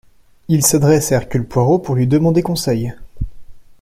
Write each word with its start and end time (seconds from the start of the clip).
Il 0.47 0.65
s'adresse 0.65 1.11
à 1.11 1.15
Hercule 1.17 1.45
Poirot 1.45 1.77
pour 1.77 1.93
lui 1.93 2.07
demander 2.07 2.41
conseil. 2.41 2.95